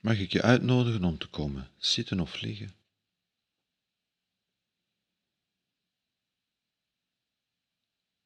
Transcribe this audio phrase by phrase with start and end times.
[0.00, 2.74] mag ik je uitnodigen om te komen zitten of liggen.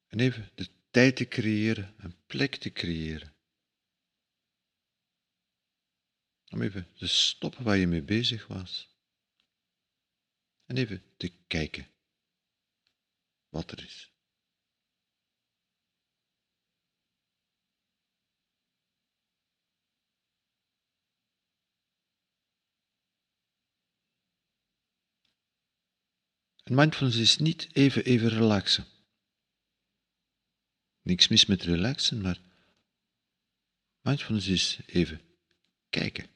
[0.07, 3.35] En even de tijd te creëren, een plek te creëren.
[6.49, 8.89] Om even te stoppen waar je mee bezig was.
[10.65, 11.87] En even te kijken
[13.49, 14.14] wat er is.
[26.65, 28.85] En mindfulness is niet even, even relaxen.
[31.01, 32.39] Niks mis met relaxen, maar
[34.01, 35.21] mindfulness is even
[35.89, 36.29] kijken.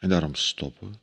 [0.00, 0.98] En daarom stoppen we.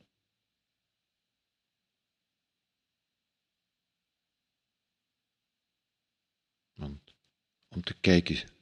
[6.73, 7.13] Want
[7.67, 8.54] om te kijken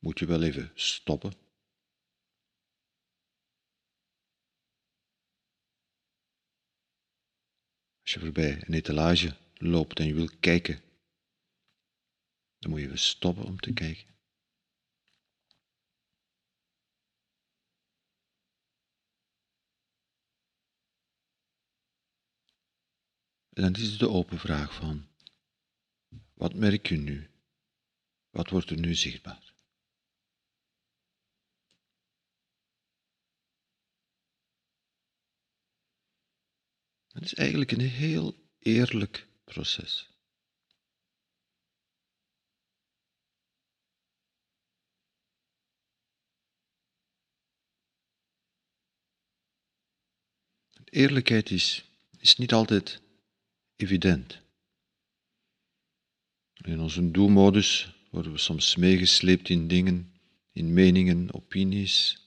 [0.00, 1.32] moet je wel even stoppen.
[8.02, 10.82] Als je voorbij een etalage loopt en je wil kijken,
[12.58, 14.08] dan moet je even stoppen om te kijken.
[23.50, 25.08] En dan is de open vraag van,
[26.34, 27.30] wat merk je nu?
[28.30, 29.49] Wat wordt er nu zichtbaar?
[37.20, 40.08] Het is eigenlijk een heel eerlijk proces.
[50.84, 51.84] Eerlijkheid is,
[52.18, 53.02] is niet altijd
[53.76, 54.40] evident.
[56.54, 60.14] In onze doelmodus worden we soms meegesleept in dingen,
[60.52, 62.18] in meningen, opinies,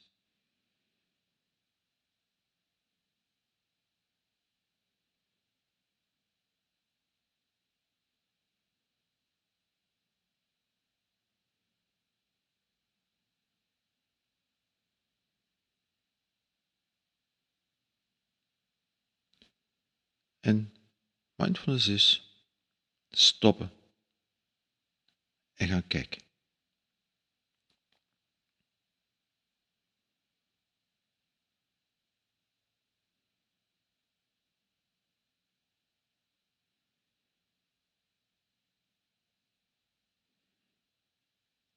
[20.44, 20.74] En
[21.36, 22.22] mindfulness is
[23.10, 23.72] stoppen
[25.54, 26.22] en gaan kijken.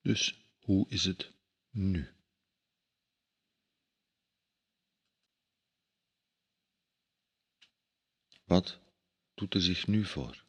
[0.01, 1.33] Dus hoe is het
[1.71, 2.16] nu?
[8.47, 8.79] Wat
[9.35, 10.45] doet er zich nu voor?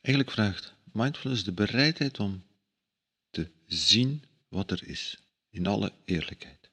[0.00, 2.46] Eigenlijk vraagt mindfulness de bereidheid om
[3.30, 5.18] te zien wat er is,
[5.50, 6.63] in alle eerlijkheid.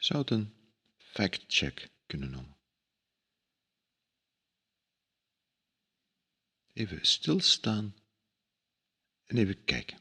[0.00, 0.54] Zou het een
[0.96, 2.56] fact-check kunnen noemen.
[6.72, 7.94] Even stilstaan
[9.26, 9.98] en even kijken.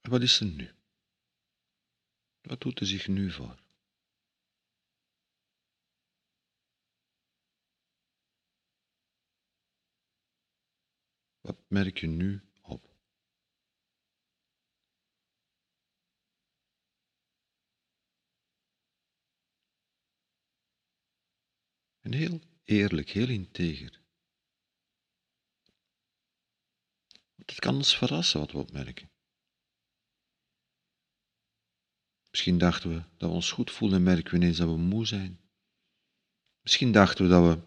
[0.00, 0.70] Wat is er nu?
[2.40, 3.61] Wat doet er zich nu voor?
[11.42, 12.94] Wat merk je nu op?
[22.00, 24.00] En heel eerlijk, heel integer.
[27.36, 29.10] het kan ons verrassen wat we opmerken.
[32.30, 35.06] Misschien dachten we dat we ons goed voelen en merken we ineens dat we moe
[35.06, 35.40] zijn.
[36.60, 37.62] Misschien dachten we dat we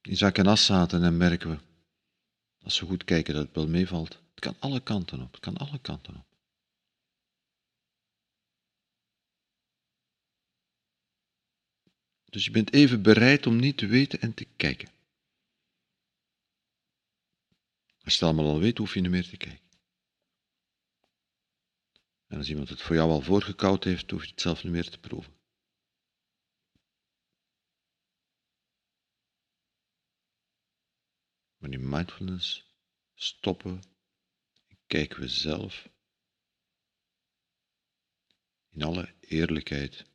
[0.00, 1.65] in zak en as zaten en merken we
[2.66, 4.18] als we goed kijken dat het wel meevalt.
[4.30, 5.32] Het kan alle kanten op.
[5.32, 6.26] Het kan alle kanten op.
[12.24, 14.88] Dus je bent even bereid om niet te weten en te kijken.
[18.04, 19.64] Als je het allemaal al weet, hoef je niet meer te kijken.
[22.26, 24.90] En als iemand het voor jou al voorgekoud heeft, hoef je het zelf niet meer
[24.90, 25.35] te proeven.
[31.66, 32.70] In mindfulness
[33.14, 33.82] stoppen
[34.66, 35.88] en kijken we zelf
[38.68, 40.06] in alle eerlijkheid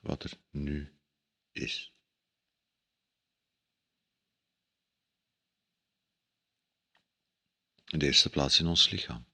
[0.00, 0.98] wat er nu
[1.52, 1.92] is.
[7.86, 9.27] In de eerste plaats in ons lichaam.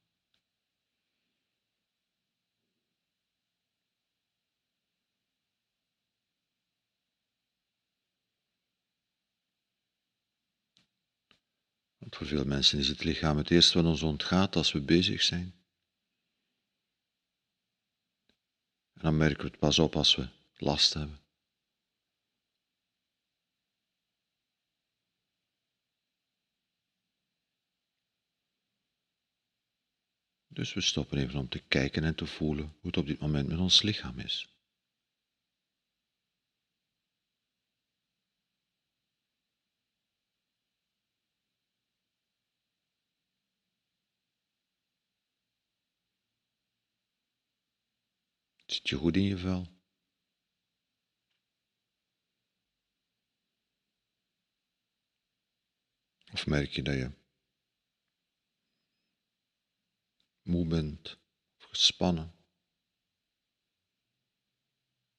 [12.05, 15.23] Want voor veel mensen is het lichaam het eerste wat ons ontgaat als we bezig
[15.23, 15.55] zijn.
[18.95, 21.19] En dan merken we het pas op als we last hebben.
[30.49, 33.49] Dus we stoppen even om te kijken en te voelen hoe het op dit moment
[33.49, 34.54] met ons lichaam is.
[48.75, 49.67] Zit je goed in je vel?
[56.33, 57.11] Of merk je dat je
[60.43, 61.19] moe bent
[61.57, 62.35] of gespannen?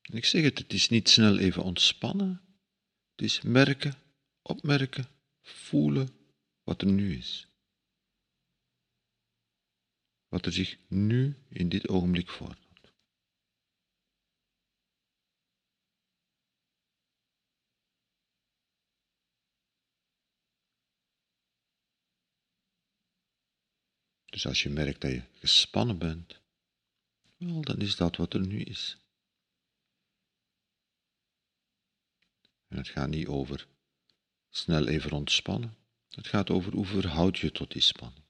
[0.01, 2.57] En ik zeg het, het is niet snel even ontspannen.
[3.11, 3.95] Het is merken,
[4.41, 5.07] opmerken,
[5.41, 6.09] voelen
[6.63, 7.47] wat er nu is.
[10.27, 12.64] Wat er zich nu in dit ogenblik voordoet.
[24.35, 26.39] Dus als je merkt dat je gespannen bent,
[27.37, 28.97] wel, dan is dat wat er nu is.
[32.67, 33.67] En het gaat niet over
[34.49, 35.77] snel even ontspannen.
[36.09, 38.24] Het gaat over hoe verhoud je tot die spanning.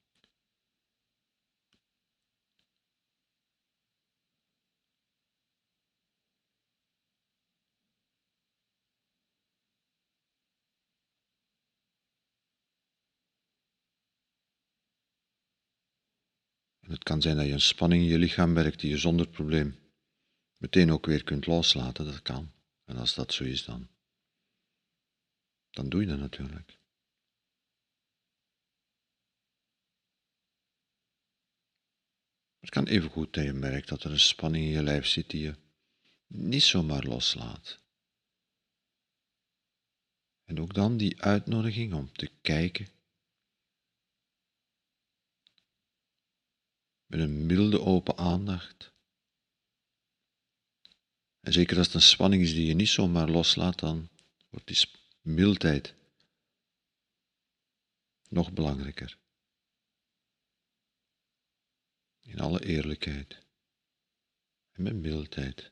[17.06, 19.80] Kan zijn dat je een spanning in je lichaam merkt die je zonder probleem
[20.58, 22.06] meteen ook weer kunt loslaten.
[22.06, 22.52] Dat kan.
[22.86, 23.88] En als dat zo is, dan,
[25.70, 26.80] dan doe je dat natuurlijk.
[32.60, 35.30] Het kan even goed dat je merkt dat er een spanning in je lijf zit
[35.30, 35.56] die je
[36.28, 37.80] niet zomaar loslaat.
[40.44, 42.88] En ook dan die uitnodiging om te kijken
[47.06, 48.94] met een milde open aandacht.
[51.40, 54.10] En zeker als het een spanning is die je niet zomaar loslaat, dan
[54.50, 54.90] wordt die
[55.22, 55.94] mildheid
[58.30, 59.18] nog belangrijker.
[62.22, 63.44] In alle eerlijkheid
[64.72, 65.72] en met mildheid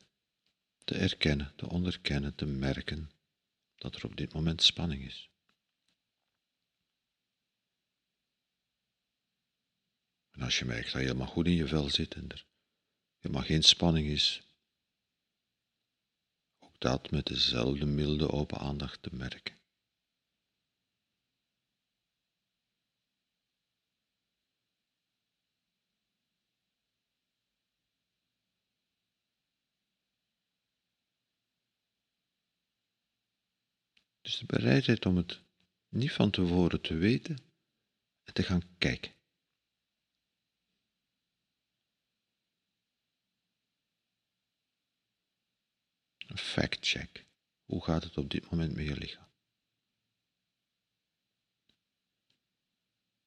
[0.84, 3.10] te erkennen, te onderkennen, te merken
[3.76, 5.30] dat er op dit moment spanning is.
[10.34, 12.46] En als je merkt dat je helemaal goed in je vel zit en er
[13.18, 14.42] helemaal geen spanning is,
[16.58, 19.54] ook dat met dezelfde milde open aandacht te merken.
[34.20, 35.40] Dus de bereidheid om het
[35.88, 37.38] niet van tevoren te weten
[38.22, 39.12] en te gaan kijken.
[46.34, 47.26] Een fact-check.
[47.64, 49.32] Hoe gaat het op dit moment met je lichaam?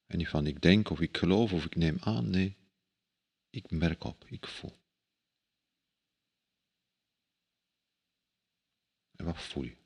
[0.06, 2.56] En niet van ik denk of ik geloof of ik neem aan, nee.
[3.50, 4.78] Ik merk op, ik voel.
[9.16, 9.76] En wat voel je?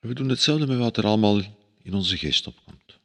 [0.00, 1.38] We doen hetzelfde met wat er allemaal
[1.82, 3.00] in onze geest opkomt.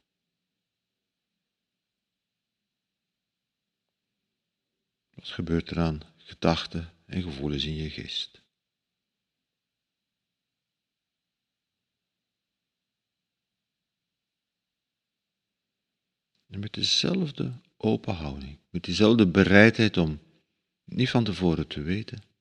[5.14, 8.44] Wat gebeurt er aan gedachten en gevoelens in je geest?
[16.46, 20.20] En met dezelfde open houding, met diezelfde bereidheid om
[20.84, 22.35] niet van tevoren te weten.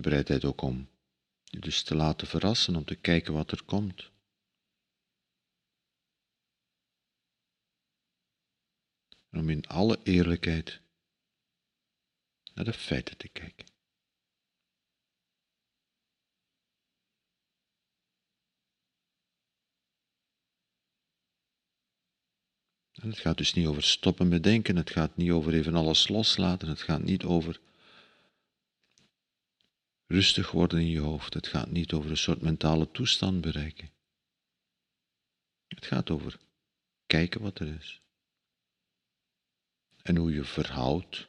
[0.00, 0.88] De ook om
[1.44, 4.10] je dus te laten verrassen, om te kijken wat er komt.
[9.30, 10.80] En om in alle eerlijkheid
[12.54, 13.66] naar de feiten te kijken.
[22.92, 26.08] En het gaat dus niet over stoppen met denken, het gaat niet over even alles
[26.08, 27.60] loslaten, het gaat niet over
[30.10, 33.90] rustig worden in je hoofd, het gaat niet over een soort mentale toestand bereiken.
[35.66, 36.38] Het gaat over
[37.06, 38.00] kijken wat er is.
[40.02, 41.28] En hoe je verhoudt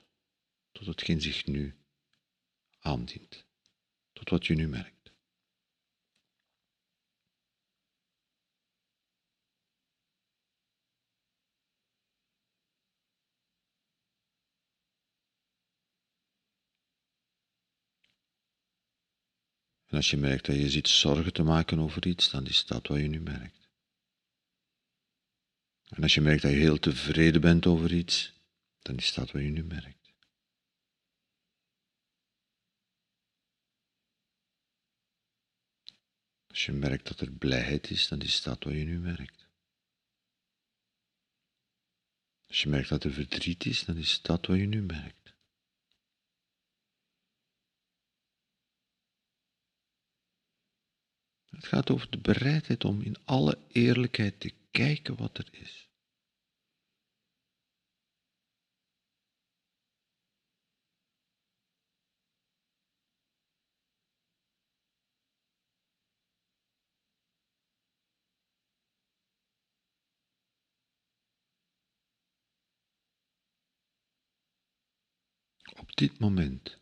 [0.71, 1.75] tot hetgeen zich nu
[2.79, 3.45] aandient,
[4.13, 5.00] tot wat je nu merkt.
[19.91, 22.87] En als je merkt dat je zit zorgen te maken over iets, dan is dat
[22.87, 23.69] wat je nu merkt.
[25.89, 28.33] En als je merkt dat je heel tevreden bent over iets,
[28.81, 30.13] dan is dat wat je nu merkt.
[36.47, 39.47] Als je merkt dat er blijheid is, dan is dat wat je nu merkt.
[42.47, 45.20] Als je merkt dat er verdriet is, dan is dat wat je nu merkt.
[51.61, 55.89] Het gaat over de bereidheid om in alle eerlijkheid te kijken wat er is.
[75.79, 76.79] Op dit moment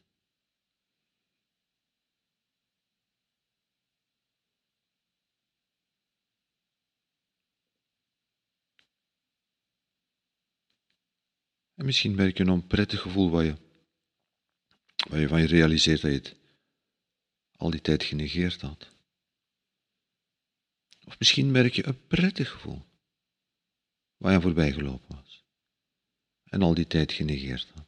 [11.90, 13.56] misschien merk je een onprettig gevoel waar je,
[15.10, 16.36] waar je van je realiseert dat je het
[17.56, 18.90] al die tijd genegeerd had.
[21.06, 22.86] Of misschien merk je een prettig gevoel
[24.18, 25.44] waar je aan voorbij gelopen was
[26.44, 27.88] en al die tijd genegeerd had.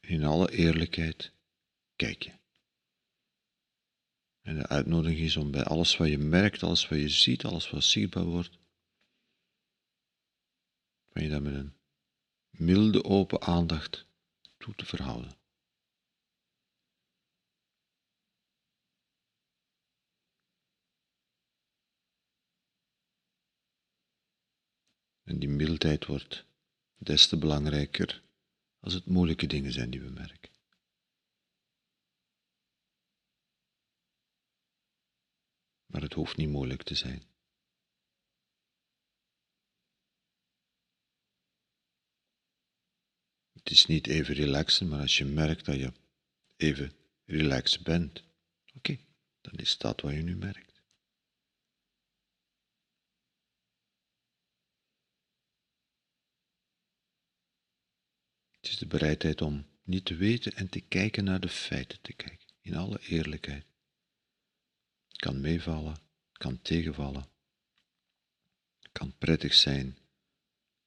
[0.00, 1.32] In alle eerlijkheid,
[1.96, 2.42] kijk je.
[4.44, 7.70] En de uitnodiging is om bij alles wat je merkt, alles wat je ziet, alles
[7.70, 8.58] wat zichtbaar wordt,
[11.08, 11.74] van je dat met een
[12.50, 14.06] milde open aandacht
[14.56, 15.36] toe te verhouden.
[25.22, 26.46] En die mildheid wordt
[26.96, 28.22] des te belangrijker
[28.80, 30.53] als het moeilijke dingen zijn die we merken.
[35.94, 37.22] Maar het hoeft niet moeilijk te zijn.
[43.52, 45.92] Het is niet even relaxen, maar als je merkt dat je
[46.56, 46.92] even
[47.24, 48.24] relaxed bent,
[48.74, 48.98] oké,
[49.40, 50.82] dan is dat wat je nu merkt.
[58.50, 62.12] Het is de bereidheid om niet te weten en te kijken naar de feiten te
[62.12, 63.73] kijken, in alle eerlijkheid
[65.24, 65.96] kan meevallen,
[66.32, 67.30] kan tegenvallen,
[68.92, 69.98] kan prettig zijn,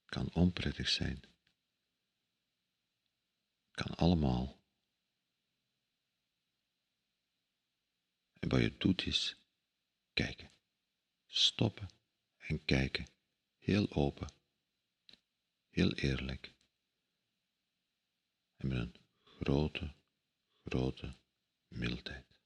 [0.06, 1.22] kan onprettig zijn,
[3.72, 4.60] kan allemaal.
[8.40, 9.38] En wat je doet is
[10.14, 10.52] kijken,
[11.26, 11.88] stoppen
[12.38, 13.08] en kijken,
[13.58, 14.34] heel open,
[15.70, 16.54] heel eerlijk.
[18.58, 19.94] En met een grote,
[20.64, 21.16] grote
[21.68, 22.37] mildheid.